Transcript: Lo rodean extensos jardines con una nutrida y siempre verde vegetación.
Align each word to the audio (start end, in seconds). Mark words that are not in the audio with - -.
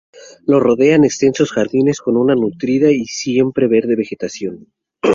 Lo 0.51 0.59
rodean 0.59 1.03
extensos 1.03 1.51
jardines 1.51 2.01
con 2.01 2.17
una 2.17 2.33
nutrida 2.33 2.89
y 2.89 3.05
siempre 3.05 3.67
verde 3.67 3.95
vegetación. 3.95 4.65